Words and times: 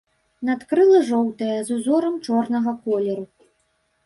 Надкрылы 0.47 1.01
жоўтыя, 1.09 1.57
з 1.67 1.75
узорам 1.77 2.15
чорнага 2.27 2.75
колеру. 2.89 3.25